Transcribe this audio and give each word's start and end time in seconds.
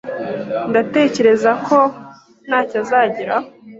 Ndatekereza 0.69 1.51
ko 1.67 1.77
ntacyo 2.47 2.75
azageraho 2.83 3.47